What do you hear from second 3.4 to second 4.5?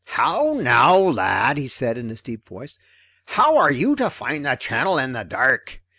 are you to find